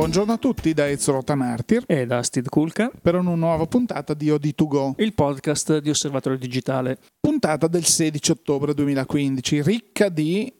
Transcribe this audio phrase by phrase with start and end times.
[0.00, 4.30] Buongiorno a tutti da Ezio Rotamartir e da Steve Kulka per una nuova puntata di
[4.30, 6.98] OD2Go, il podcast di Osservatorio Digitale.
[7.20, 10.50] Puntata del 16 ottobre 2015, ricca di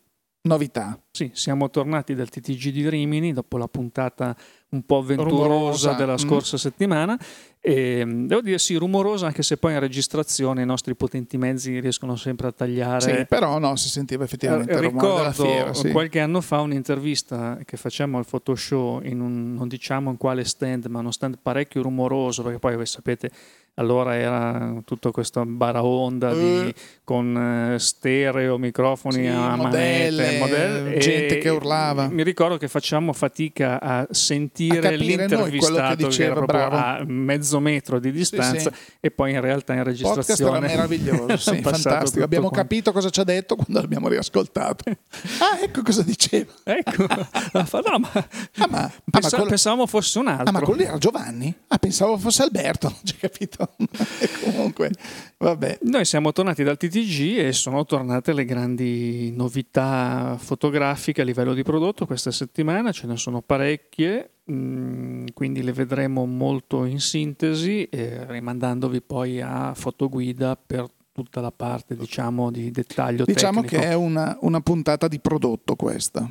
[0.42, 1.02] novità.
[1.11, 4.37] Sì, siamo tornati dal TTG di Rimini dopo la puntata
[4.71, 5.93] un po' avventurosa rumorosa.
[5.95, 6.16] della mm.
[6.16, 6.59] scorsa mm.
[6.59, 7.19] settimana.
[7.62, 12.16] E, devo dire sì, rumorosa anche se poi in registrazione i nostri potenti mezzi riescono
[12.16, 13.01] sempre a tagliare.
[13.01, 15.74] Sì, però no, si sentiva effettivamente eh, della fiera.
[15.74, 15.91] Sì.
[15.91, 20.87] qualche anno fa un'intervista che facciamo al Photoshop in un, non diciamo in quale stand,
[20.87, 23.30] ma uno stand parecchio rumoroso, perché poi voi sapete
[23.74, 26.73] allora era tutto questo baraonda di, uh.
[27.05, 32.09] con stereo, microfoni sì, a modelle, manette, gente che urlava.
[32.09, 37.98] Mi ricordo che facciamo fatica a sentire a l'intervistato che, diceva, che a mezzo metro
[37.98, 38.96] di distanza sì, sì.
[39.01, 42.24] e poi in realtà in registrazione era meraviglioso, sì, fantastico.
[42.24, 42.68] Abbiamo quanto.
[42.68, 44.85] capito cosa ci ha detto quando l'abbiamo riascoltato.
[45.41, 46.52] ah, ecco cosa diceva.
[46.65, 47.07] ecco.
[47.09, 50.48] no, ma, ah, ma, pensa, ah, ma pensavamo fosse un altro.
[50.48, 51.54] Ah, ma quello era Giovanni?
[51.68, 53.60] Ah, pensavo fosse Alberto, non ci capito.
[54.45, 54.91] Comunque,
[55.39, 55.79] vabbè.
[55.83, 61.63] Noi siamo tornati dal TTG e sono tornate le grandi novità fotografiche a livello di
[61.63, 68.27] prodotto questa settimana, ce ne sono parecchie, mm, quindi le vedremo molto in sintesi, eh,
[68.27, 73.83] rimandandovi poi a fotoguida per tutta la parte diciamo di dettaglio diciamo tecnico.
[73.83, 76.31] che è una, una puntata di prodotto questa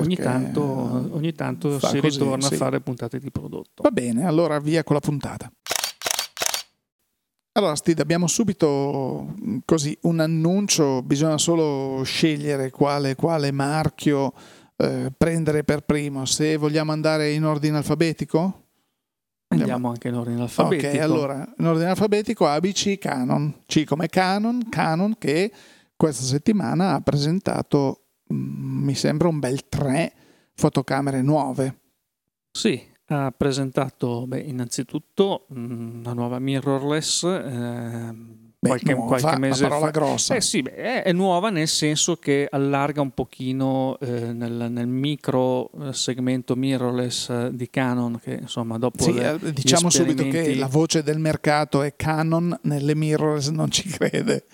[0.00, 2.54] Ogni tanto, ogni tanto si così, ritorna sì.
[2.54, 3.82] a fare puntate di prodotto.
[3.82, 5.52] Va bene, allora via con la puntata.
[7.54, 14.32] Allora, Steve, abbiamo subito mm, così un annuncio, bisogna solo scegliere quale, quale marchio
[14.76, 16.24] eh, prendere per primo.
[16.24, 18.60] Se vogliamo andare in ordine alfabetico?
[19.48, 20.88] Andiamo anche in ordine alfabetico.
[20.88, 23.64] Ok, allora, in ordine alfabetico ABC Canon.
[23.66, 25.52] C come Canon, Canon che
[25.94, 30.14] questa settimana ha presentato, mm, mi sembra, un bel tre
[30.54, 31.80] fotocamere nuove.
[32.50, 32.82] Sì,
[33.12, 39.86] ha presentato beh, innanzitutto mm, una nuova mirrorless eh, Beh, qualche, nuova, qualche mese parola
[39.86, 39.90] fa.
[39.90, 40.34] grossa.
[40.36, 44.86] Eh sì, beh, è, è, nuova nel senso che allarga un pochino eh, nel, nel,
[44.86, 50.22] micro eh, segmento mirrorless eh, di Canon che insomma dopo sì, le, eh, diciamo subito
[50.28, 54.44] che la voce del mercato è Canon nelle mirrorless non ci crede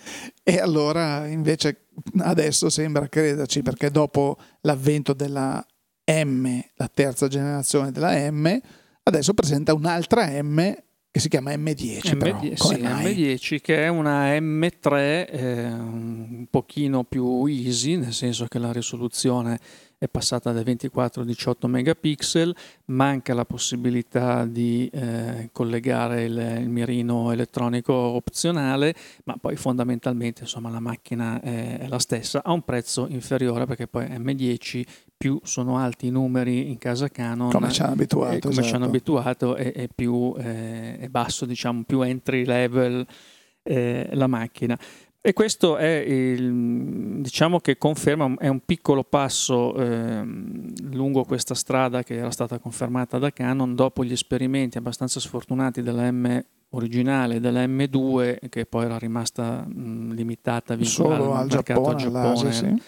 [0.41, 1.89] e allora invece
[2.21, 5.63] adesso sembra crederci perché dopo l'avvento della
[6.09, 8.59] M, la terza generazione della M,
[9.03, 10.75] adesso presenta un'altra M
[11.11, 12.17] che si chiama M10.
[12.17, 18.59] M10, sì, M10 che è una M3 eh, un pochino più easy, nel senso che
[18.59, 19.59] la risoluzione
[19.97, 22.55] è passata da 24 a 18 megapixel,
[22.85, 30.69] manca la possibilità di eh, collegare il, il, mirino elettronico opzionale, ma poi fondamentalmente insomma,
[30.69, 34.83] la macchina è, è, la stessa, a un prezzo inferiore perché poi M10
[35.19, 38.67] più sono alti i numeri in casa Canon, come ci hanno abituato, eh, come esatto.
[38.67, 43.05] ci hanno abituato e, e più eh, è basso, diciamo, più entry level
[43.61, 44.79] eh, la macchina.
[45.19, 50.23] E questo è il, diciamo che conferma, è un piccolo passo eh,
[50.91, 56.09] lungo questa strada che era stata confermata da Canon dopo gli esperimenti abbastanza sfortunati della
[56.09, 62.51] M originale della M2 che poi era rimasta mh, limitata Solo al, al Giappone, Giappone
[62.53, 62.81] sì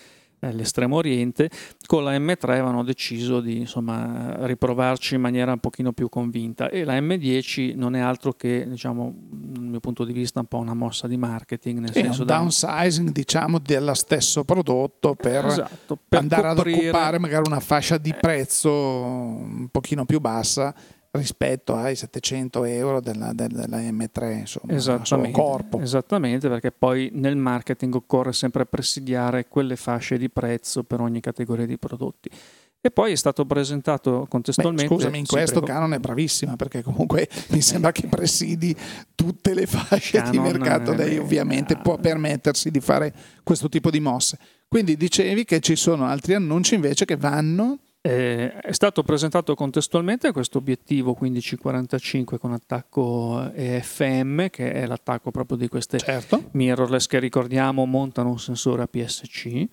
[0.50, 1.50] l'estremo oriente,
[1.85, 6.84] con la M3 avevano deciso di insomma, riprovarci in maniera un pochino più convinta e
[6.84, 10.74] la M10 non è altro che, diciamo, dal mio punto di vista, un po' una
[10.74, 11.80] mossa di marketing.
[11.80, 13.12] Nel è senso un downsizing, da...
[13.12, 16.78] diciamo, dello stesso prodotto per, esatto, per andare coprire...
[16.78, 20.74] ad occupare magari una fascia di prezzo un pochino più bassa
[21.12, 25.80] rispetto ai 700 euro della, della M3, insomma, esattamente, corpo.
[25.80, 31.66] Esattamente, perché poi nel marketing occorre sempre presidiare quelle fasce di prezzo per ogni categoria
[31.66, 32.30] di prodotti.
[32.84, 34.88] E poi è stato presentato contestualmente.
[34.88, 35.68] Beh, scusami, in questo prego.
[35.68, 38.76] Canon è bravissima perché comunque mi sembra che presidi
[39.14, 40.94] tutte le fasce Canon, di mercato.
[40.94, 44.40] Lei ovviamente può permettersi di fare questo tipo di mosse.
[44.68, 50.31] Quindi dicevi che ci sono altri annunci invece che vanno eh, è stato presentato contestualmente
[50.31, 56.50] questo obiettivo 1545 con attacco EFM, che è l'attacco proprio di queste certo.
[56.51, 59.68] mirrorless che ricordiamo montano un sensore APS-C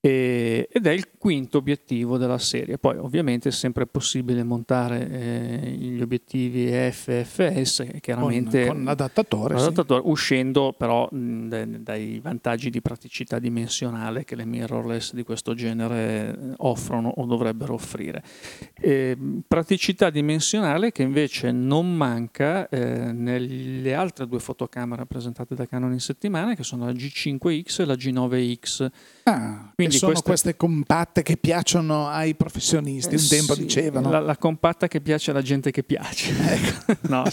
[0.00, 2.78] e, ed è il quinto obiettivo della serie.
[2.78, 10.02] Poi ovviamente è sempre possibile montare eh, gli obiettivi FFS, chiaramente con, con l'adattatore, l'adattatore
[10.02, 10.08] sì.
[10.08, 16.52] uscendo però mh, dai vantaggi di praticità dimensionale che le mirrorless di questo genere eh,
[16.58, 18.22] offrono o dovrebbero offrire.
[18.74, 19.16] E,
[19.46, 26.00] praticità dimensionale che invece non manca eh, nelle altre due fotocamere presentate da Canon in
[26.00, 28.90] settimana, che sono la G5X e la G9X.
[29.28, 30.28] Ah, Quindi sono queste...
[30.28, 30.56] queste...
[30.56, 34.08] compatte che piacciono ai professionisti, un tempo sì, dicevano.
[34.08, 36.32] La, la, compatta che piace alla gente che piace.
[36.38, 36.94] Ecco.
[37.10, 37.24] no,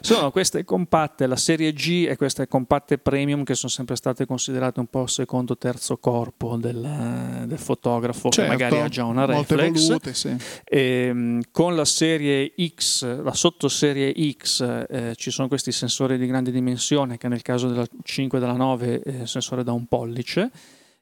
[0.00, 4.80] sono queste compatte, la serie G e queste compatte premium che sono sempre state considerate
[4.80, 9.86] un po' secondo terzo corpo del, del fotografo certo, che magari ha già una reflex.
[9.86, 10.36] Volute, sì.
[10.62, 10.78] e,
[11.08, 16.50] ehm, con la serie X, la sottoserie X, eh, ci sono questi sensori di grande
[16.50, 20.50] dimensione che nel caso della 5 e della 9 è sensore da un pollice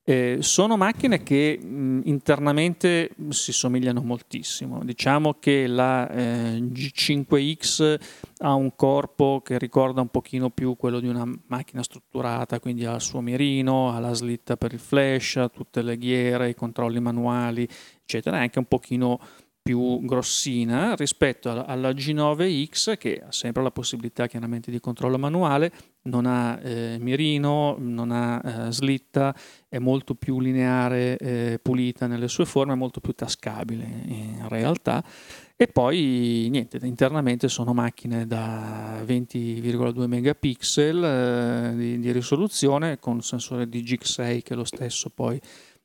[0.08, 4.82] eh, sono macchine che mh, internamente si somigliano moltissimo.
[4.82, 7.98] Diciamo che la eh, G5X
[8.38, 12.94] ha un corpo che ricorda un pochino più quello di una macchina strutturata, quindi ha
[12.94, 17.00] il suo mirino, ha la slitta per il flash, ha tutte le ghiere, i controlli
[17.00, 17.68] manuali,
[18.00, 19.20] eccetera, è anche un pochino
[19.68, 25.70] più grossina rispetto alla G9X che ha sempre la possibilità chiaramente di controllo manuale,
[26.04, 29.36] non ha eh, mirino, non ha eh, slitta,
[29.68, 35.04] è molto più lineare, eh, pulita nelle sue forme, molto più tascabile in realtà.
[35.54, 43.68] E poi niente, internamente sono macchine da 20,2 megapixel eh, di, di risoluzione con sensore
[43.68, 45.38] di GIG6 che è lo stesso poi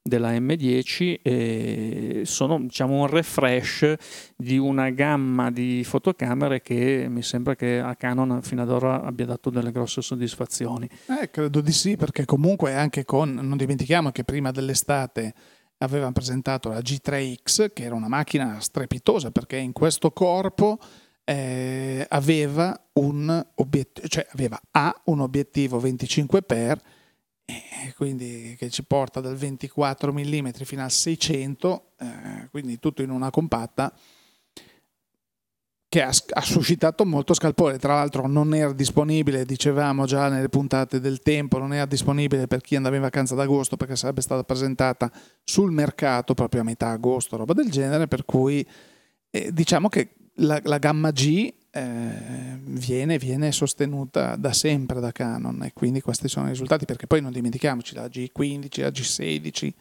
[0.06, 3.96] della M10 e sono diciamo, un refresh
[4.36, 9.26] di una gamma di fotocamere che mi sembra che a Canon fino ad ora abbia
[9.26, 10.90] dato delle grosse soddisfazioni.
[11.22, 15.34] Eh, credo di sì, perché comunque anche con, non dimentichiamo che prima dell'estate
[15.78, 20.80] avevano presentato la G3X, che era una macchina strepitosa perché in questo corpo
[21.24, 26.78] eh, aveva un obiettivo, cioè aveva A un obiettivo 25x
[27.96, 33.30] quindi che ci porta dal 24 mm fino al 600, eh, quindi tutto in una
[33.30, 33.94] compatta
[35.94, 37.78] che ha, ha, suscitato molto scalpore.
[37.78, 42.62] Tra l'altro non era disponibile, dicevamo già nelle puntate del tempo, non era disponibile per
[42.62, 45.12] chi andava in vacanza d'agosto perché sarebbe stata presentata
[45.44, 48.68] sul mercato proprio a metà agosto, roba del genere, per cui
[49.30, 55.64] eh, diciamo che la, la gamma G eh, viene, viene, sostenuta da sempre da Canon
[55.64, 59.72] e quindi questi sono i risultati perché poi non dimentichiamoci la G15, la G16,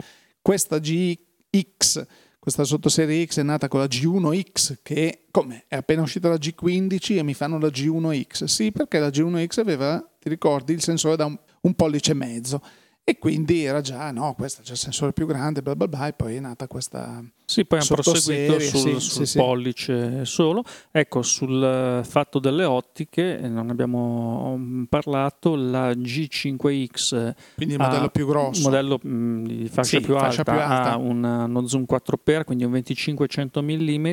[0.41, 2.05] questa GX,
[2.39, 7.17] questa sottoserie X è nata con la G1X che come è appena uscita la G15
[7.19, 11.25] e mi fanno la G1X, sì perché la G1X aveva, ti ricordi, il sensore da
[11.25, 12.61] un, un pollice e mezzo
[13.05, 16.13] e quindi era già, no, questo c'è il sensore più grande, bla bla bla, e
[16.13, 17.21] poi è nata questa.
[17.43, 20.63] Sì, poi hanno proseguito sul, sì, sul sì, pollice solo.
[20.89, 27.33] Ecco, sul fatto delle ottiche, non abbiamo mm, parlato, la G5X.
[27.55, 28.59] Quindi il modello più grosso.
[28.59, 31.83] Il modello mh, mm, di fascia, più, fascia alta, più, alta, ha un, uno zoom
[31.85, 34.11] 4x, quindi un 2500 mm,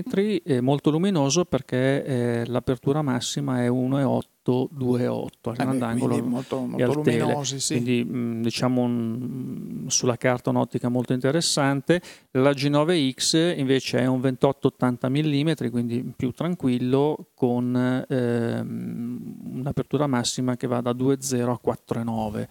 [0.63, 6.93] molto luminoso perché eh, l'apertura massima è 1,8 828 al eh grandangolo beh, molto, molto
[6.95, 7.75] luminosi, sì.
[7.75, 12.01] quindi mh, diciamo un, sulla carta un'ottica molto interessante
[12.33, 20.67] la G9X invece è un 28-80 mm quindi più tranquillo con ehm, un'apertura massima che
[20.67, 22.47] va da 2.0 a 4.9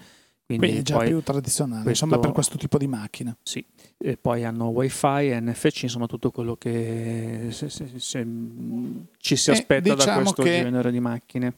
[0.50, 3.38] quindi, quindi è già più tradizionale, questo, insomma, per questo tipo di macchina.
[3.44, 3.64] Sì,
[4.00, 8.28] e poi hanno wifi, NFC, insomma tutto quello che se, se, se,
[9.20, 11.54] ci si aspetta diciamo da questo genere di macchine.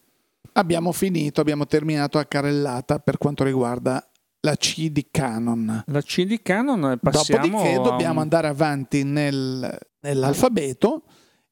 [0.54, 4.06] Abbiamo finito, abbiamo terminato a carrellata per quanto riguarda
[4.42, 5.84] la C di Canon.
[5.88, 8.22] La C di Canon passiamo Dopodiché dobbiamo un...
[8.22, 11.04] andare avanti nel, nell'alfabeto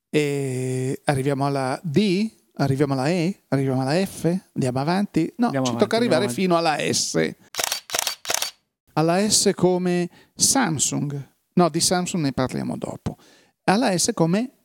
[0.10, 5.34] e arriviamo alla D, arriviamo alla E, arriviamo alla F, andiamo avanti.
[5.38, 7.36] No, andiamo ci avanti, tocca arrivare fino alla S.
[8.94, 11.36] Alla S come Samsung.
[11.54, 13.18] No, di Samsung ne parliamo dopo.
[13.64, 14.59] Alla S come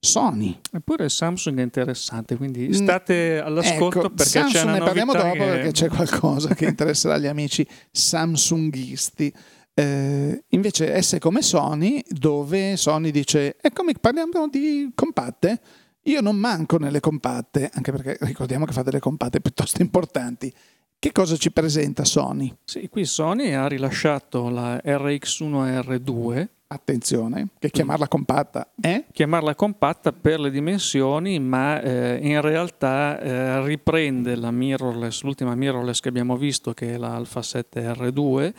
[0.00, 0.58] Sony.
[0.72, 5.12] Eppure Samsung è interessante, quindi mm, state all'ascolto ecco, perché Samsung c'è una ne parliamo
[5.12, 5.38] dopo che...
[5.38, 9.32] perché c'è qualcosa che interesserà gli amici samsunghisti.
[9.74, 15.60] Eh, invece S come Sony, dove Sony dice, eccomi, parliamo di compatte.
[16.04, 20.52] Io non manco nelle compatte, anche perché ricordiamo che fa delle compatte piuttosto importanti.
[20.98, 22.54] Che cosa ci presenta Sony?
[22.64, 29.04] Sì, qui Sony ha rilasciato la RX1 R2 attenzione, che chiamarla compatta è?
[29.10, 35.98] Chiamarla compatta per le dimensioni, ma eh, in realtà eh, riprende la mirrorless, l'ultima mirrorless
[35.98, 38.52] che abbiamo visto, che è la Alpha 7 R2,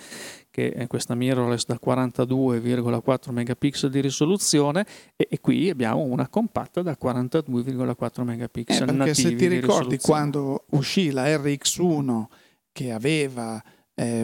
[0.51, 6.81] che è questa mirrorless da 42,4 megapixel di risoluzione, e, e, qui abbiamo una compatta
[6.81, 8.89] da 42,4 megapixel.
[8.89, 12.25] Eh, perché se ti ricordi quando uscì la RX1
[12.73, 13.61] che aveva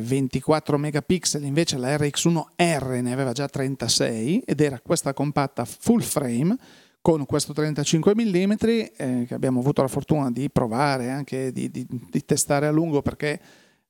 [0.01, 6.01] 24 eh, megapixel, invece la RX1R ne aveva già 36 ed era questa compatta full
[6.01, 6.57] frame
[7.01, 11.85] con questo 35 mm eh, che abbiamo avuto la fortuna di provare, anche di, di,
[11.87, 13.39] di testare a lungo perché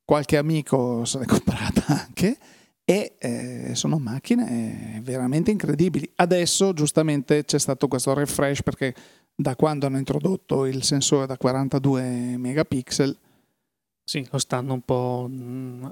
[0.03, 2.38] qualche amico se l'è comprata anche
[2.84, 6.10] e eh, sono macchine veramente incredibili.
[6.15, 8.94] Adesso giustamente c'è stato questo refresh perché
[9.36, 13.17] da quando hanno introdotto il sensore da 42 megapixel
[14.08, 15.86] sì, lo stanno un po' mm,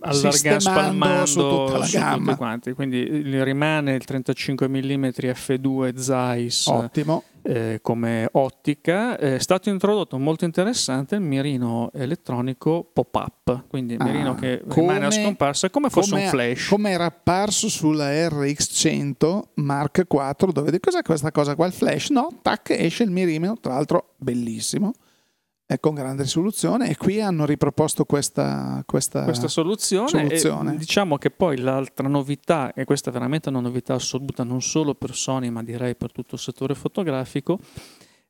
[0.00, 2.34] allargando, spalmando su tutta la su gamma.
[2.34, 2.72] Quanti.
[2.72, 7.24] Quindi rimane il 35 mm f2 Zeiss Ottimo.
[7.42, 9.18] Eh, come ottica.
[9.18, 14.94] È stato introdotto molto interessante il mirino elettronico pop-up, quindi il mirino ah, che come,
[14.94, 16.68] rimane a scomparsa come fosse come, un flash.
[16.68, 21.66] Come era apparso sulla RX100 Mark IV, dove di cos'è questa cosa qua?
[21.66, 22.08] Il flash?
[22.08, 24.94] No, tac, esce il mirino, tra l'altro bellissimo
[25.76, 30.08] con grande risoluzione e qui hanno riproposto questa, questa, questa soluzione.
[30.08, 30.76] soluzione.
[30.76, 35.14] diciamo che poi l'altra novità, e questa è veramente una novità assoluta non solo per
[35.14, 37.58] Sony ma direi per tutto il settore fotografico,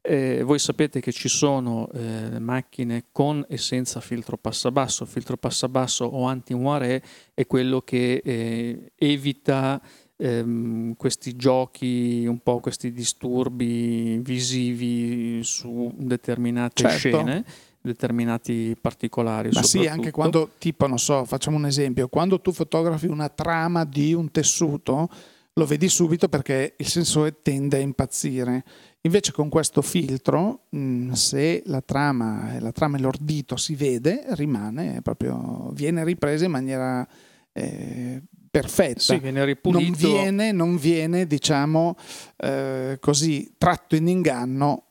[0.00, 5.02] eh, voi sapete che ci sono eh, macchine con e senza filtro passabasso.
[5.02, 7.02] Il filtro passabasso o anti-moiré
[7.35, 9.80] è quello che eh, evita
[10.18, 16.96] ehm, questi giochi, un po' questi disturbi visivi su determinate certo.
[16.96, 17.44] scene
[17.80, 19.50] determinati particolari.
[19.52, 23.84] Ma sì, anche quando, tipo, non so, facciamo un esempio, quando tu fotografi una trama
[23.84, 25.08] di un tessuto,
[25.54, 28.64] lo vedi subito perché il sensore tende a impazzire.
[29.02, 35.00] Invece con questo filtro, mh, se la trama, la trama e l'ordito si vede, rimane
[35.02, 37.06] proprio, viene ripresa in maniera
[37.52, 39.00] eh, perfetta.
[39.00, 39.82] Sì, viene ripulito.
[39.82, 41.96] Non viene, non viene diciamo,
[42.36, 44.84] eh, così tratto in inganno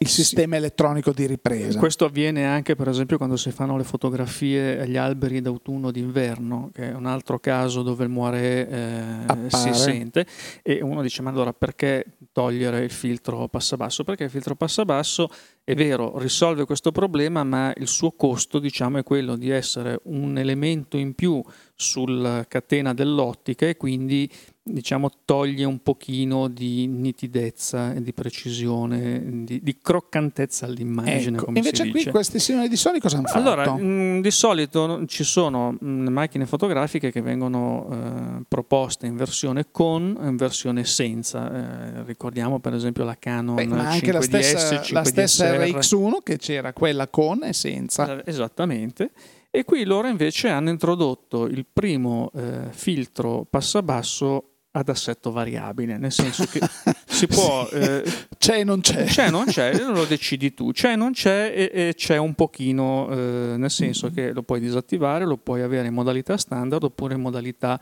[0.00, 0.58] il sistema sì.
[0.58, 1.78] elettronico di ripresa.
[1.78, 6.90] Questo avviene anche per esempio quando si fanno le fotografie agli alberi d'autunno d'inverno, che
[6.90, 10.26] è un altro caso dove il moiré eh, si sente
[10.62, 14.04] e uno dice ma allora perché togliere il filtro passabasso?
[14.04, 15.28] Perché il filtro passabasso
[15.68, 20.38] è vero, risolve questo problema, ma il suo costo diciamo, è quello di essere un
[20.38, 21.44] elemento in più
[21.74, 24.30] sulla catena dell'ottica e quindi
[24.72, 31.38] diciamo, toglie un pochino di nitidezza e di precisione, di, di croccantezza all'immagine.
[31.38, 31.52] Ecco.
[31.54, 33.38] Invece qui questi signori di Sony cosa hanno fatto?
[33.38, 39.66] Allora, mh, di solito ci sono mh, macchine fotografiche che vengono eh, proposte in versione
[39.70, 42.00] con e in versione senza.
[42.00, 45.57] Eh, ricordiamo per esempio la Canon Beh, ma anche 5DS, la stessa, 5DS la stessa
[45.66, 48.18] RX1 che c'era quella con e senza.
[48.18, 49.10] Eh, esattamente.
[49.50, 56.12] E qui loro invece hanno introdotto il primo eh, filtro passabasso ad assetto variabile, nel
[56.12, 56.60] senso che
[57.06, 57.66] si può...
[57.72, 58.04] Eh,
[58.38, 59.04] c'è e non c'è.
[59.04, 60.72] C'è non c'è, lo decidi tu.
[60.72, 64.60] C'è e non c'è e, e c'è un pochino, eh, nel senso che lo puoi
[64.60, 67.80] disattivare, lo puoi avere in modalità standard oppure in modalità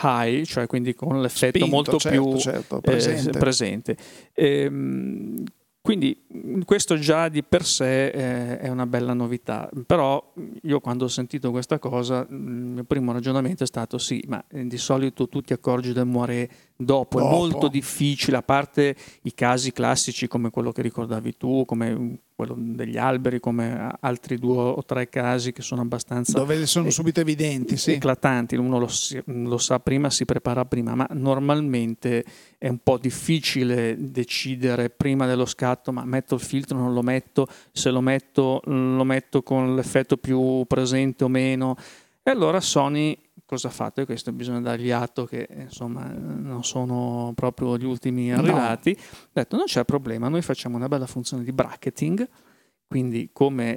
[0.00, 3.30] high, cioè quindi con l'effetto Spinto, molto certo, più certo, presente.
[3.30, 3.96] Eh, presente.
[4.34, 5.44] Ehm,
[5.88, 6.22] quindi
[6.66, 11.50] questo già di per sé eh, è una bella novità, però io quando ho sentito
[11.50, 15.54] questa cosa il mio primo ragionamento è stato sì, ma eh, di solito tu ti
[15.54, 20.72] accorgi del muore dopo, dopo, è molto difficile, a parte i casi classici come quello
[20.72, 25.80] che ricordavi tu, come quello degli alberi, come altri due o tre casi che sono
[25.80, 26.38] abbastanza...
[26.38, 27.94] Dove sono subito evidenti, sì.
[27.94, 28.88] Eclatanti, uno lo,
[29.24, 32.24] lo, sa prima, si prepara prima, ma normalmente
[32.56, 37.48] è un po' difficile decidere prima dello scatto, ma metto il filtro non lo metto,
[37.72, 41.76] se lo metto lo metto con l'effetto più presente o meno.
[42.22, 44.02] E allora Sony cosa ha fatto?
[44.02, 48.92] E questo bisogna dargli atto che insomma non sono proprio gli ultimi arrivati.
[48.94, 49.02] No.
[49.02, 52.28] Ha detto non c'è problema, noi facciamo una bella funzione di bracketing,
[52.88, 53.76] quindi come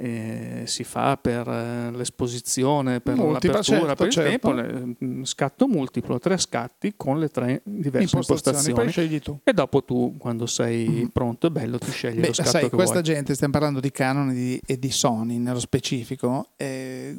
[0.62, 4.30] eh, si fa per eh, l'esposizione, per Multipla, l'apertura, certo, per il certo.
[4.30, 8.80] tempo, le, scatto multiplo, tre scatti con le tre diverse impostazioni.
[8.80, 9.40] impostazioni.
[9.44, 11.06] E dopo tu, quando sei mm.
[11.08, 13.04] pronto e bello, ti scegli Beh, lo scatto sai, questa vuoi.
[13.04, 17.14] gente, stiamo parlando di Canon e di, e di Sony nello specifico, eh,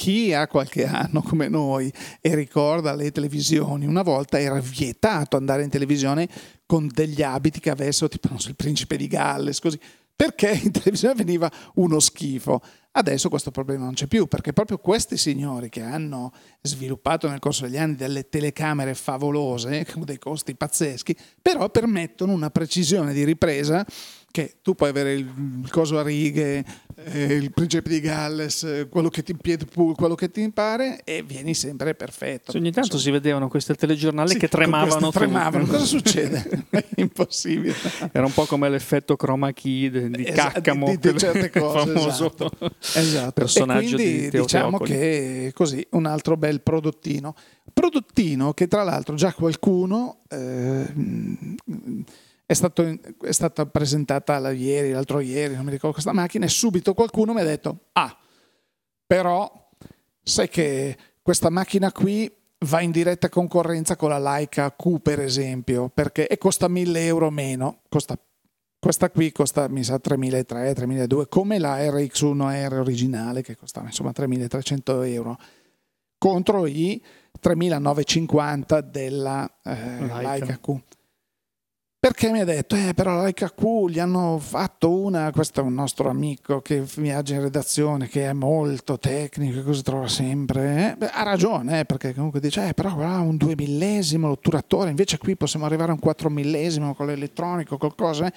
[0.00, 1.92] chi ha qualche anno come noi
[2.22, 6.26] e ricorda le televisioni, una volta era vietato andare in televisione
[6.64, 9.78] con degli abiti che avessero tipo so, il principe di Galles, così,
[10.16, 12.62] perché in televisione veniva uno schifo.
[12.92, 17.64] Adesso questo problema non c'è più, perché proprio questi signori che hanno sviluppato nel corso
[17.64, 23.84] degli anni delle telecamere favolose, con dei costi pazzeschi, però permettono una precisione di ripresa
[24.30, 25.28] che tu puoi avere il,
[25.62, 26.64] il coso a righe,
[27.04, 31.22] eh, il principe di Galles, eh, quello che ti piede quello che ti pare e
[31.22, 32.52] vieni sempre perfetto.
[32.52, 33.02] Sì, ogni tanto Insomma.
[33.02, 35.10] si vedevano questi telegiornali sì, che tremavano.
[35.10, 35.64] tremavano.
[35.66, 36.66] Cosa succede?
[36.70, 37.74] È impossibile.
[38.12, 41.92] Era un po' come l'effetto chroma key di, di esatto, Caccamo, di, di, certe cose,
[41.92, 42.50] famoso esatto.
[42.94, 43.32] esatto.
[43.32, 47.34] personaggio e quindi, di diciamo che così un altro bel prodottino.
[47.72, 50.86] Prodottino che tra l'altro già qualcuno eh,
[52.50, 56.94] è, stato, è, stata presentata ieri, l'altro ieri, non mi ricordo questa macchina, e subito
[56.94, 58.18] qualcuno mi ha detto, ah,
[59.06, 59.70] però
[60.20, 62.28] sai che questa macchina qui
[62.66, 67.30] va in diretta concorrenza con la Leica Q per esempio, perché e costa 1000 euro
[67.30, 68.18] meno, costa,
[68.80, 75.02] questa qui costa mi sa 3300, 3200, come la RX1R originale che costava insomma 3300
[75.02, 75.38] euro,
[76.18, 77.00] contro i
[77.38, 80.20] 3950 della eh, Leica.
[80.20, 80.98] Leica Q.
[82.02, 86.08] Perché mi ha detto, eh, però l'HQ gli hanno fatto una, questo è un nostro
[86.08, 90.92] amico che viaggia in redazione, che è molto tecnico, così trova sempre.
[90.92, 90.96] Eh?
[90.96, 95.18] Beh, ha ragione, eh, perché comunque dice, eh, però qua un 2 millesimo l'otturatore, invece
[95.18, 98.28] qui possiamo arrivare a un 4 millesimo con l'elettronico, qualcosa.
[98.28, 98.32] Eh?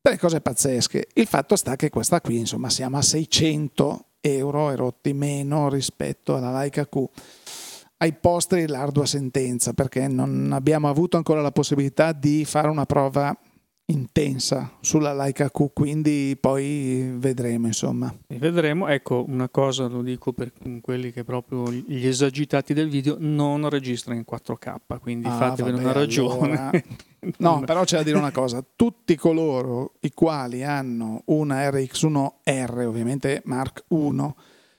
[0.00, 1.08] Delle cose pazzesche.
[1.12, 6.60] Il fatto sta che questa qui, insomma, siamo a 600 euro erotti meno rispetto alla
[6.60, 7.04] Leica Q
[7.98, 13.36] ai posteri l'ardua sentenza perché non abbiamo avuto ancora la possibilità di fare una prova
[13.88, 18.12] intensa sulla Leica Q, quindi poi vedremo insomma.
[18.26, 23.68] vedremo, ecco una cosa lo dico per quelli che proprio gli esagitati del video non
[23.68, 26.58] registrano in 4K, quindi ah, fatevene una ragione.
[26.58, 26.70] Allora...
[27.38, 33.42] no, però c'è da dire una cosa, tutti coloro i quali hanno una RX1R, ovviamente
[33.44, 34.36] Mark 1,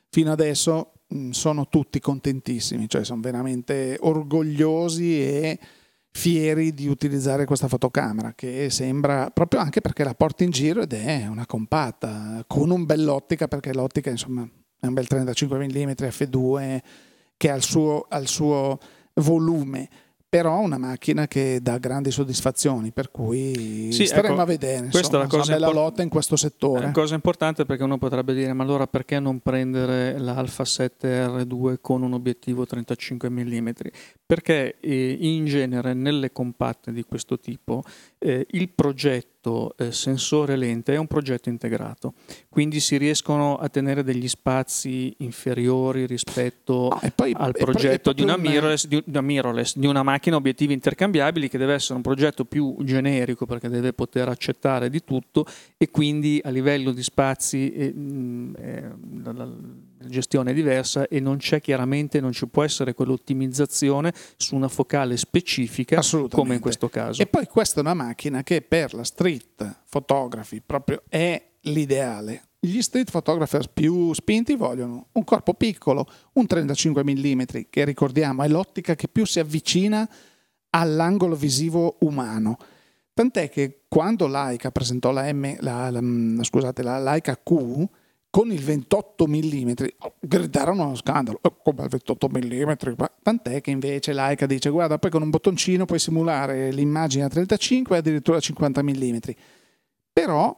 [0.09, 0.91] fino adesso
[1.31, 5.59] sono tutti contentissimi, cioè sono veramente orgogliosi e
[6.11, 10.93] fieri di utilizzare questa fotocamera che sembra proprio anche perché la porti in giro ed
[10.93, 14.49] è una compatta con un bell'ottica perché l'ottica insomma
[14.79, 16.79] è un bel 35 mm f2
[17.37, 18.79] che ha il suo, ha il suo
[19.13, 19.89] volume
[20.29, 24.89] però una macchina che dà grandi soddisfazioni, per cui sì, staremo ecco, a vedere.
[24.89, 26.79] Questa insomma, è la cosa bella import- lotta in questo settore.
[26.81, 31.77] È una cosa importante perché uno potrebbe dire: ma allora perché non prendere l'Alpha 7R2
[31.79, 33.69] con un obiettivo 35 mm?
[34.25, 37.84] Perché eh, in genere nelle compatte di questo tipo
[38.17, 39.37] eh, il progetto
[39.77, 42.13] eh, sensore lente è un progetto integrato,
[42.50, 48.38] quindi si riescono a tenere degli spazi inferiori rispetto ah, poi, al progetto di, una
[48.38, 52.76] mirrorless, di, una mirrorless, di una macchina obiettivi intercambiabili che deve essere un progetto più
[52.82, 55.45] generico perché deve poter accettare di tutto
[55.78, 57.93] e quindi a livello di spazi eh,
[58.58, 58.84] eh,
[59.23, 59.47] la,
[59.99, 65.17] gestione è diversa e non c'è chiaramente, non ci può essere quell'ottimizzazione su una focale
[65.17, 67.21] specifica come in questo caso.
[67.21, 72.43] E poi questa è una macchina che per la street photography proprio è l'ideale.
[72.60, 78.47] Gli street photographers più spinti vogliono un corpo piccolo, un 35 mm, che ricordiamo è
[78.47, 80.10] l'ottica che più si avvicina
[80.71, 82.57] all'angolo visivo umano.
[83.13, 87.88] Tant'è che quando Leica presentò la, M, la, la, mm, scusate, la Leica Q,
[88.29, 89.71] con il 28 mm
[90.19, 92.71] gridarono uno scandalo oh, come il 28 mm
[93.23, 97.95] tant'è che invece Leica dice guarda poi con un bottoncino puoi simulare l'immagine a 35
[97.95, 99.17] e addirittura a 50 mm
[100.11, 100.55] però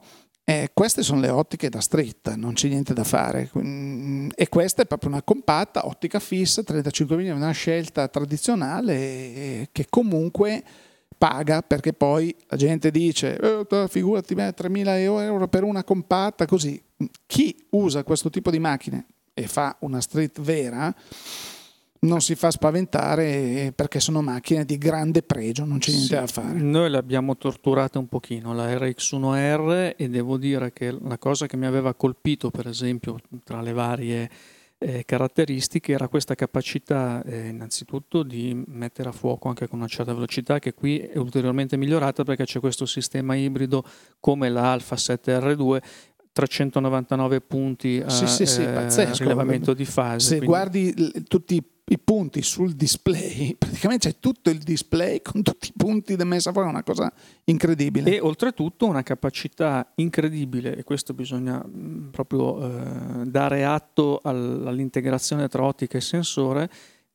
[0.50, 3.52] eh, queste sono le ottiche da stretta, non c'è niente da fare.
[3.54, 9.86] E questa è proprio una compatta, ottica fissa, 35 mm, una scelta tradizionale eh, che
[9.88, 10.64] comunque
[11.20, 16.82] paga perché poi la gente dice eh, figurati 3.000 euro per una compatta così
[17.28, 20.96] chi usa questo tipo di macchine e fa una street vera
[22.02, 26.28] non si fa spaventare perché sono macchine di grande pregio, non c'è niente sì, da
[26.28, 26.58] fare.
[26.58, 31.66] Noi l'abbiamo torturata un pochino, la RX1R, e devo dire che la cosa che mi
[31.66, 34.30] aveva colpito, per esempio, tra le varie
[34.82, 40.14] eh, caratteristiche era questa capacità eh, innanzitutto di mettere a fuoco anche con una certa
[40.14, 43.84] velocità che qui è ulteriormente migliorata perché c'è questo sistema ibrido
[44.22, 45.82] come la Alpha 7R2
[46.32, 50.20] 399 punti a sì, sì, sì, eh, rilevamento di fase.
[50.20, 50.46] Se quindi...
[50.46, 51.64] guardi tutti i
[51.98, 56.68] punti sul display, praticamente c'è tutto il display con tutti i punti da messa fuori,
[56.68, 57.12] è una cosa
[57.46, 58.16] incredibile.
[58.16, 65.64] E oltretutto una capacità incredibile, e questo bisogna mh, proprio eh, dare atto all'integrazione tra
[65.64, 66.70] ottica e sensore,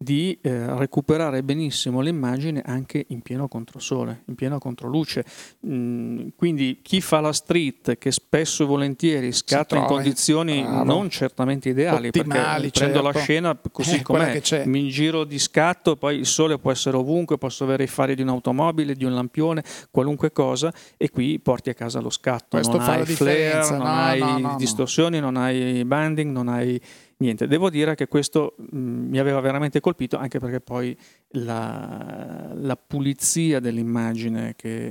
[0.05, 5.25] di eh, recuperare benissimo l'immagine anche in pieno controsole, in piena controluce.
[5.67, 10.85] Mm, quindi chi fa la street, che spesso e volentieri scatta in condizioni bravo.
[10.85, 13.19] non certamente ideali, Ottimali, perché prendo certo.
[13.19, 17.37] la scena così eh, com'è, mi giro di scatto, poi il sole può essere ovunque,
[17.39, 21.75] posso avere i fari di un'automobile, di un lampione, qualunque cosa, e qui porti a
[21.75, 22.57] casa lo scatto.
[22.57, 26.81] Questo non hai flare, non no, hai no, distorsioni, non hai banding, non hai
[27.19, 30.97] niente, devo dire che questo mh, mm, mi aveva veramente colpito anche perché poi
[31.31, 34.87] la, la pulizia dell'immagine che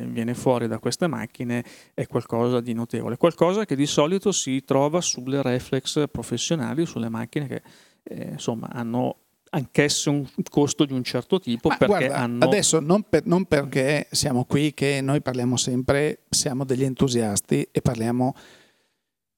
[0.00, 4.64] eh, viene fuori da queste macchine è qualcosa di notevole, qualcosa che di solito si
[4.64, 7.62] trova sulle reflex professionali, sulle macchine che
[8.04, 9.16] eh, insomma hanno
[9.50, 11.70] anch'esse un costo di un certo tipo.
[11.78, 12.44] Guarda, hanno...
[12.44, 17.80] Adesso non, per, non, perché siamo qui che noi parliamo sempre, siamo degli entusiasti e
[17.80, 18.34] parliamo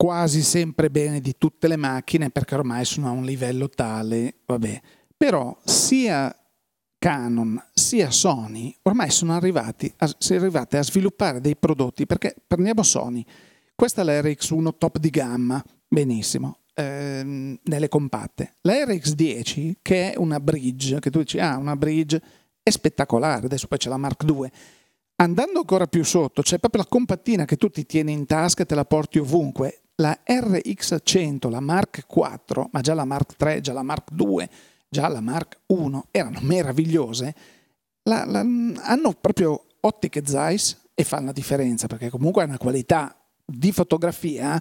[0.00, 4.80] quasi sempre bene di tutte le macchine perché ormai sono a un livello tale, vabbè.
[5.14, 6.34] Però sia
[6.96, 12.82] Canon sia Sony ormai sono arrivati a, sono arrivate a sviluppare dei prodotti perché prendiamo
[12.82, 13.22] Sony,
[13.74, 18.54] questa è la RX1 top di gamma, benissimo, ehm, nelle compatte.
[18.62, 22.22] La RX10 che è una bridge, che tu dici ah una bridge
[22.62, 24.50] è spettacolare, adesso poi c'è la Mark II.
[25.16, 28.66] Andando ancora più sotto c'è proprio la compattina che tu ti tieni in tasca e
[28.66, 29.82] te la porti ovunque.
[30.00, 34.48] La RX100, la Mark IV, ma già la Mark III, già la Mark II,
[34.88, 37.34] già la Mark I erano meravigliose,
[38.04, 43.14] la, la, hanno proprio ottiche Zeiss e fanno la differenza perché comunque è una qualità
[43.44, 44.60] di fotografia.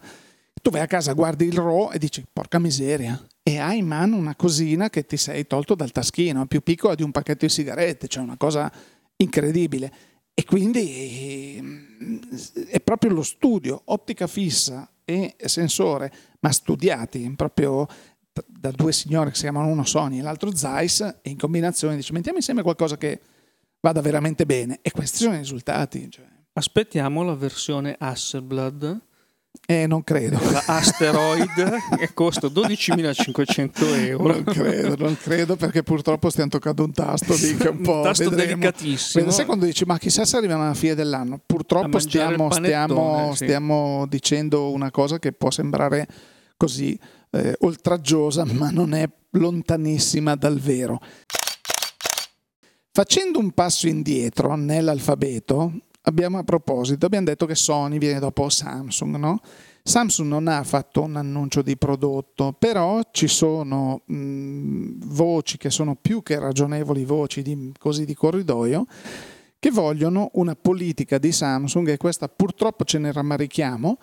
[0.61, 4.17] Tu vai a casa, guardi il RAW e dici porca miseria e hai in mano
[4.17, 8.07] una cosina che ti sei tolto dal taschino, più piccola di un pacchetto di sigarette,
[8.07, 8.71] cioè una cosa
[9.15, 9.91] incredibile.
[10.39, 12.17] E quindi mm,
[12.69, 17.85] è proprio lo studio, ottica fissa e sensore, ma studiati proprio
[18.47, 22.13] da due signori che si chiamano uno Sony e l'altro Zeiss e in combinazione dice
[22.13, 23.19] mettiamo insieme qualcosa che
[23.81, 26.09] vada veramente bene e questi sono i risultati.
[26.09, 26.23] Cioè.
[26.53, 29.07] Aspettiamo la versione Hasselblad.
[29.67, 30.39] Eh, non credo.
[30.51, 34.33] La Asteroid che costa 12.500 euro.
[34.33, 37.97] Non credo, non credo perché purtroppo stiamo toccando un tasto lì che è un po'...
[37.97, 38.61] un tasto vedremo.
[38.61, 39.23] delicatissimo.
[39.23, 41.39] Vedi, sai quando dici ma chissà se arriviamo alla fine dell'anno?
[41.45, 43.43] Purtroppo stiamo, stiamo, sì.
[43.43, 46.07] stiamo dicendo una cosa che può sembrare
[46.57, 46.99] così
[47.31, 50.99] eh, oltraggiosa, ma non è lontanissima dal vero.
[52.91, 55.73] Facendo un passo indietro nell'alfabeto,
[56.09, 59.39] abbiamo a proposito, abbiamo detto che Sony viene dopo Samsung, no?
[59.81, 65.95] Samsung non ha fatto un annuncio di prodotto, però ci sono mh, voci che sono
[65.95, 68.85] più che ragionevoli voci di, così di corridoio
[69.57, 73.97] che vogliono una politica di Samsung e questa purtroppo ce ne rammarichiamo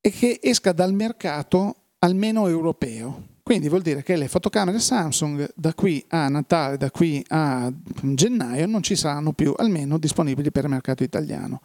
[0.00, 3.29] e che esca dal mercato almeno europeo.
[3.50, 7.68] Quindi vuol dire che le fotocamere Samsung da qui a Natale, da qui a
[8.00, 11.60] gennaio non ci saranno più almeno disponibili per il mercato italiano.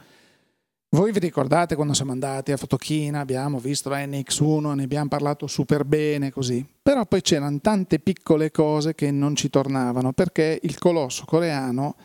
[0.90, 5.46] Voi vi ricordate quando siamo andati a Fotochina, abbiamo visto la NX1, ne abbiamo parlato
[5.46, 10.80] super bene così, però poi c'erano tante piccole cose che non ci tornavano perché il
[10.80, 11.96] colosso coreano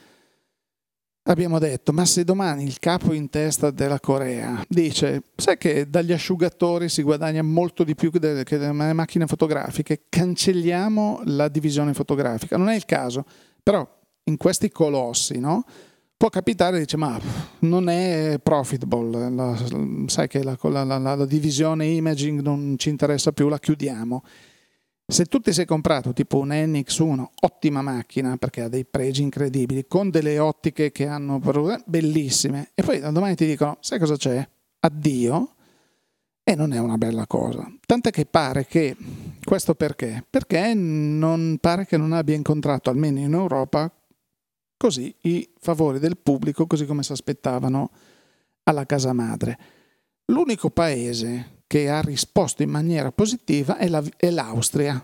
[1.24, 6.12] abbiamo detto, ma se domani il capo in testa della Corea dice, sai che dagli
[6.12, 12.56] asciugatori si guadagna molto di più che dalle macchine fotografiche, cancelliamo la divisione fotografica.
[12.56, 13.24] Non è il caso,
[13.62, 13.86] però
[14.24, 15.64] in questi colossi, no?
[16.16, 17.18] Può capitare, dice, ma
[17.60, 19.56] non è profitable, la,
[20.06, 24.22] sai che la, la, la divisione imaging non ci interessa più, la chiudiamo.
[25.10, 29.86] Se tu ti sei comprato tipo un NX1, ottima macchina perché ha dei pregi incredibili,
[29.88, 31.40] con delle ottiche che hanno
[31.84, 34.48] bellissime, e poi da domani ti dicono, sai cosa c'è?
[34.78, 35.54] Addio,
[36.44, 37.68] e non è una bella cosa.
[37.84, 38.96] Tant'è che pare che,
[39.42, 40.24] questo perché?
[40.30, 43.92] Perché non pare che non abbia incontrato, almeno in Europa,
[44.76, 47.90] così i favori del pubblico, così come si aspettavano
[48.62, 49.58] alla casa madre.
[50.26, 55.00] L'unico paese che ha risposto in maniera positiva è, la, è l'Austria,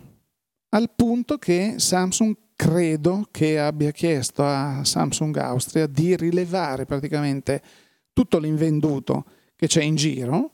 [0.71, 7.63] al punto che Samsung credo che abbia chiesto a Samsung Austria di rilevare praticamente
[8.13, 10.51] tutto l'invenduto che c'è in giro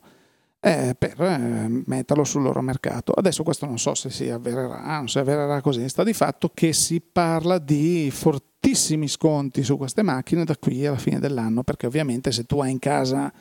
[0.59, 3.11] eh, per eh, metterlo sul loro mercato.
[3.11, 6.73] Adesso questo non so se si avvererà, non si avvererà così, sta di fatto che
[6.73, 12.31] si parla di fortissimi sconti su queste macchine da qui alla fine dell'anno, perché ovviamente
[12.31, 13.33] se tu hai in casa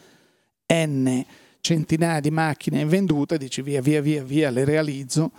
[0.72, 1.24] N
[1.62, 5.30] centinaia di macchine vendute, dici via via via via le realizzo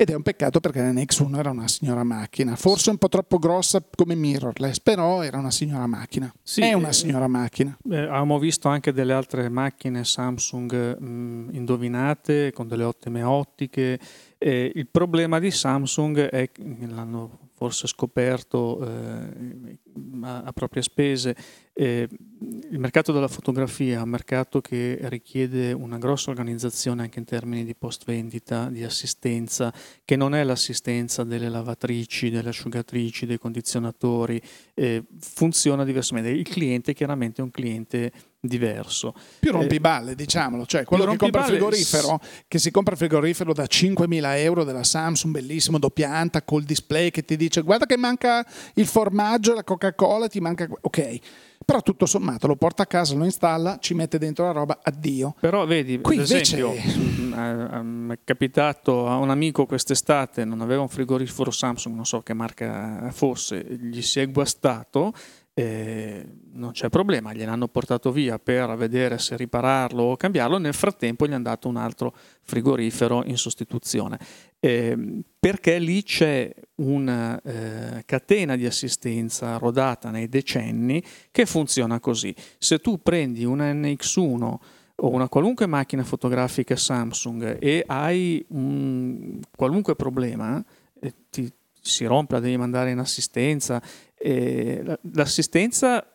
[0.00, 3.38] ed è un peccato perché la NX1 era una signora macchina, forse un po' troppo
[3.38, 6.32] grossa come mirrorless, però era una signora macchina.
[6.42, 7.76] Sì, è una eh, signora macchina.
[7.90, 14.00] Eh, abbiamo visto anche delle altre macchine Samsung mh, indovinate con delle ottime ottiche.
[14.38, 19.78] Eh, il problema di Samsung è che l'hanno forse scoperto eh,
[20.22, 21.36] a, a, proprie spese.
[21.74, 22.08] Eh,
[22.42, 27.64] il mercato della fotografia è un mercato che richiede una grossa organizzazione anche in termini
[27.64, 29.72] di post vendita, di assistenza,
[30.04, 34.40] che non è l'assistenza delle lavatrici, delle asciugatrici, dei condizionatori,
[34.72, 36.30] eh, funziona diversamente.
[36.30, 39.14] Il cliente chiaramente è un cliente diverso.
[39.38, 43.52] Più rompiballe, eh, diciamolo, cioè quello che compra il frigorifero, che si compra il frigorifero
[43.52, 47.96] da 5.000 euro della Samsung, bellissimo, doppia anta, col display che ti dice guarda che
[47.96, 50.66] manca il formaggio, la Coca-Cola, ti manca...
[50.80, 51.18] Ok,
[51.64, 55.34] però tutto sommato lo porta a casa, lo installa, ci mette dentro la roba, addio.
[55.38, 60.88] Però vedi, Qui ad esempio, mi è capitato a un amico quest'estate, non aveva un
[60.88, 65.12] frigorifero Samsung, non so che marca fosse, gli si è guastato
[65.54, 71.26] eh, non c'è problema, gliel'hanno portato via per vedere se ripararlo o cambiarlo, nel frattempo
[71.26, 74.18] gli hanno dato un altro frigorifero in sostituzione,
[74.58, 82.34] eh, perché lì c'è una eh, catena di assistenza rodata nei decenni che funziona così.
[82.58, 84.54] Se tu prendi una NX1
[85.02, 90.62] o una qualunque macchina fotografica Samsung e hai un qualunque problema,
[91.00, 93.82] eh, ti, si rompe, la devi mandare in assistenza,
[94.16, 96.06] eh, l'assistenza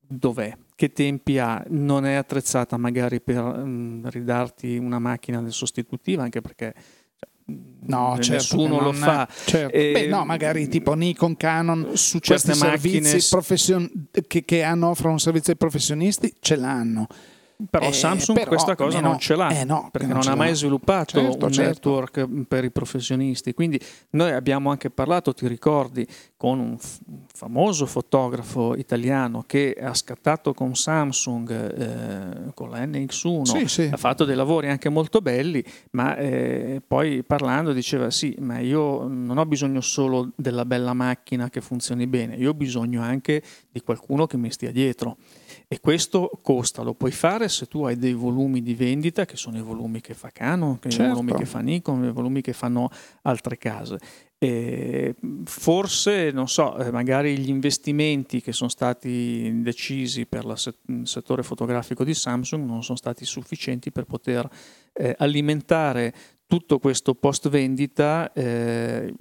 [0.00, 0.56] dov'è?
[0.76, 1.64] Che tempi ha?
[1.68, 6.74] Non è attrezzata magari per um, ridarti una macchina sostitutiva, anche perché
[7.16, 7.28] cioè,
[7.86, 9.28] No, certo, nessuno lo fa.
[9.44, 9.76] Certo.
[9.76, 13.18] Eh, Beh, no, magari tipo Nikon, Canon, su questi macchine...
[13.28, 14.08] profession...
[14.26, 17.06] che, che hanno, offrono un servizio ai professionisti, ce l'hanno.
[17.70, 20.34] Però eh, Samsung però, questa cosa non ce l'ha, eh no, perché non, non ha
[20.34, 21.90] mai sviluppato certo, un certo.
[21.90, 23.54] network per i professionisti.
[23.54, 26.98] Quindi noi abbiamo anche parlato, ti ricordi, con un f-
[27.32, 33.88] famoso fotografo italiano che ha scattato con Samsung, eh, con la NX1, sì, sì.
[33.90, 39.06] ha fatto dei lavori anche molto belli, ma eh, poi parlando diceva sì, ma io
[39.06, 43.80] non ho bisogno solo della bella macchina che funzioni bene, io ho bisogno anche di
[43.80, 45.16] qualcuno che mi stia dietro.
[45.66, 49.58] E questo costa, lo puoi fare se tu hai dei volumi di vendita, che sono
[49.58, 51.02] i volumi che fa Canon, certo.
[51.02, 52.90] i volumi che fa Nikon, i volumi che fanno
[53.22, 53.98] altre case.
[54.38, 61.42] E forse, non so, eh, magari gli investimenti che sono stati decisi per il settore
[61.42, 64.46] fotografico di Samsung non sono stati sufficienti per poter
[64.92, 66.12] eh, alimentare
[66.46, 69.14] tutto questo post vendita eh,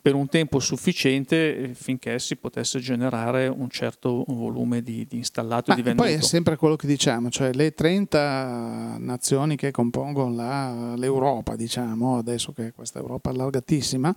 [0.00, 5.74] per un tempo sufficiente finché si potesse generare un certo volume di, di installato Ma
[5.74, 6.08] e di venduto.
[6.08, 12.16] Poi è sempre quello che diciamo, cioè le 30 nazioni che compongono la, l'Europa, diciamo,
[12.16, 14.14] adesso che questa Europa allargatissima,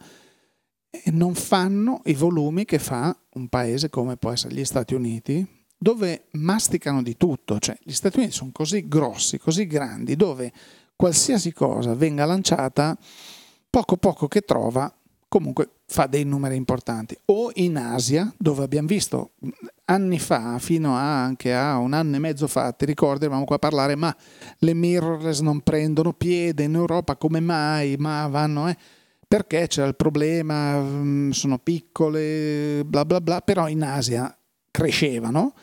[1.06, 5.46] non fanno i volumi che fa un paese come può essere gli Stati Uniti,
[5.78, 10.52] dove masticano di tutto, cioè gli Stati Uniti sono così grossi, così grandi, dove
[11.04, 12.98] qualsiasi cosa venga lanciata,
[13.70, 14.90] poco poco che trova,
[15.28, 17.14] comunque fa dei numeri importanti.
[17.26, 19.32] O in Asia, dove abbiamo visto
[19.84, 23.58] anni fa, fino a anche a un anno e mezzo fa, ti ricordi, eravamo qua
[23.58, 24.16] a parlare, ma
[24.60, 27.98] le mirrorless non prendono piede in Europa, come mai?
[27.98, 28.78] Ma vanno, eh?
[29.28, 34.34] Perché c'era il problema, mm, sono piccole, bla bla bla, però in Asia
[34.72, 35.54] crescevano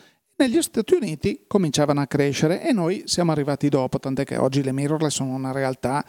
[0.41, 4.71] negli Stati Uniti cominciavano a crescere e noi siamo arrivati dopo, tant'è che oggi le
[4.71, 6.03] mirrorless sono una realtà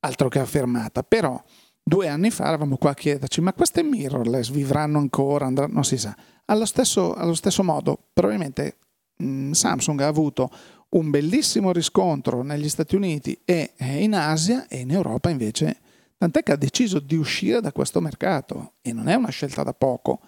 [0.00, 1.02] altro che affermata.
[1.02, 1.42] Però
[1.82, 5.44] due anni fa eravamo qua a chiederci, ma queste mirrorless vivranno ancora?
[5.44, 5.74] Andranno?
[5.74, 6.16] Non si sa.
[6.46, 8.78] Allo stesso, allo stesso modo, probabilmente
[9.16, 10.50] mh, Samsung ha avuto
[10.90, 15.80] un bellissimo riscontro negli Stati Uniti e in Asia e in Europa invece,
[16.16, 19.74] tant'è che ha deciso di uscire da questo mercato e non è una scelta da
[19.74, 20.20] poco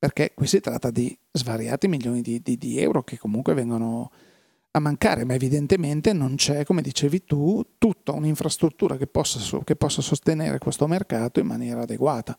[0.00, 4.10] perché qui si tratta di svariati milioni di, di, di, euro che comunque vengono
[4.70, 10.00] a mancare, ma evidentemente non c'è, come dicevi tu, tutta un'infrastruttura che possa, che possa
[10.00, 12.38] sostenere questo mercato in maniera adeguata.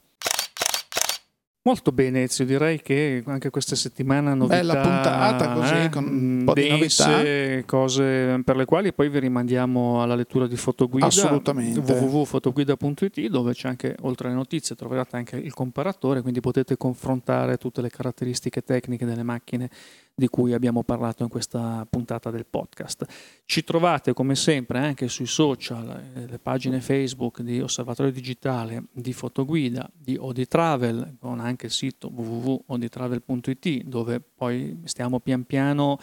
[1.64, 6.42] Molto bene Ezio, direi che anche questa settimana novità, Bella puntata così eh, con un
[6.44, 7.66] po' dense, di novità.
[7.68, 11.80] cose per le quali poi vi rimandiamo alla lettura di Fotoguida Assolutamente.
[11.80, 17.82] www.fotoguida.it dove c'è anche oltre alle notizie troverete anche il comparatore, quindi potete confrontare tutte
[17.82, 19.70] le caratteristiche tecniche delle macchine
[20.14, 23.06] di cui abbiamo parlato in questa puntata del podcast.
[23.46, 29.14] Ci trovate come sempre anche sui social, eh, le pagine Facebook di Osservatorio Digitale, di
[29.14, 35.98] Fotoguida, di Odi Travel, con anche il sito www.oditravel.it dove poi stiamo pian piano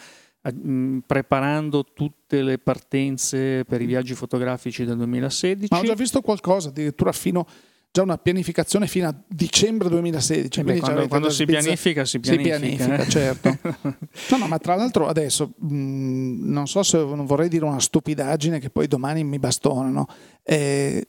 [0.51, 5.67] mm, preparando tutte le partenze per i viaggi fotografici del 2016.
[5.71, 7.45] Ma ho già visto qualcosa, addirittura fino
[7.91, 10.59] già una pianificazione fino a dicembre 2016.
[10.59, 12.55] Eh beh, quando, quando si pianifica, si pianifica.
[12.55, 13.09] Si pianifica, eh?
[13.09, 13.57] certo.
[14.29, 17.79] no, no, ma tra l'altro adesso mh, mm, non so se non vorrei dire una
[17.79, 20.07] stupidaggine che poi domani mi bastonano.
[20.43, 21.07] Eh,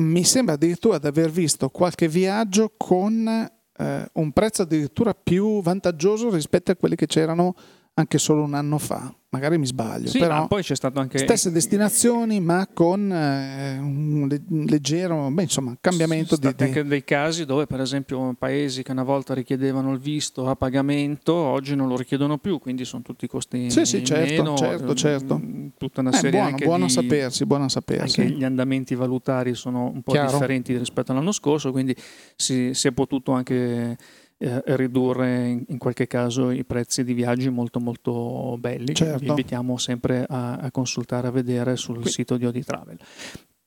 [0.00, 3.48] mi sembra addirittura di aver visto qualche viaggio con
[3.80, 7.54] eh, un prezzo addirittura più vantaggioso rispetto a quelli che c'erano
[8.00, 11.52] anche solo un anno fa magari mi sbaglio, sì, però poi c'è stato anche stesse
[11.52, 14.28] destinazioni ma con eh, un
[14.66, 16.64] leggero beh, insomma, cambiamento di, di...
[16.64, 21.32] anche dei casi dove per esempio paesi che una volta richiedevano il visto a pagamento
[21.32, 25.38] oggi non lo richiedono più quindi sono tutti costi sì, sì, certo, meno, certo, certo.
[25.38, 28.20] Mm, tutta una eh, serie buono, buono di, sapersi, buono sapersi.
[28.22, 30.32] anche gli andamenti valutari sono un po' Chiaro.
[30.32, 31.94] differenti rispetto all'anno scorso quindi
[32.34, 33.96] si, si è potuto anche
[34.42, 39.18] eh, ridurre in, in, qualche caso i prezzi di viaggi molto molto belli certo.
[39.18, 42.10] vi invitiamo sempre a, a, consultare a vedere sul Qui.
[42.10, 42.98] sito di Odi Travel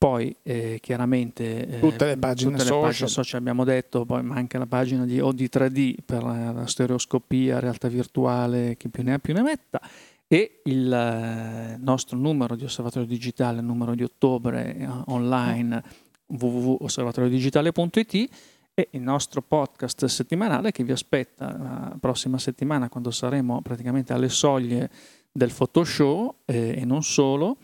[0.04, 2.82] poi eh, chiaramente eh, tutte le pagine tutte social.
[2.82, 7.88] Le pagine social abbiamo detto, poi manca la pagina di OD3D per la, stereoscopia, realtà
[7.88, 9.80] virtuale, chi più ne ha più ne metta
[10.28, 15.82] e il eh, nostro numero di osservatorio digitale, numero di ottobre eh, online
[16.26, 18.30] www.osservatoriodigitale.it
[18.74, 24.30] e il nostro podcast settimanale che vi aspetta la prossima settimana quando saremo praticamente alle
[24.30, 24.90] soglie
[25.32, 27.58] del Photoshop eh, e non solo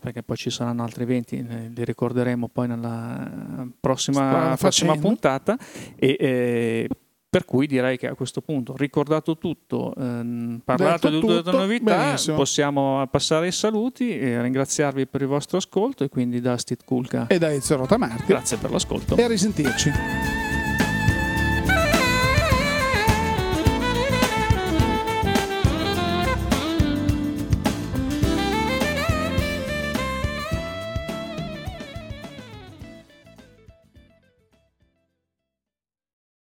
[0.00, 5.56] perché poi ci saranno altri eventi, li ricorderemo poi nella prossima, prossima puntata.
[5.96, 6.88] E, eh,
[7.28, 11.96] per cui direi che a questo punto, ricordato tutto, ehm, parlato di tutte le novità,
[11.96, 12.36] benissimo.
[12.36, 17.26] possiamo passare ai saluti e ringraziarvi per il vostro ascolto e quindi da Steve Kulka
[17.26, 18.26] e da Ezio Rotamarti.
[18.26, 19.16] Grazie per l'ascolto.
[19.16, 20.43] E a risentirci.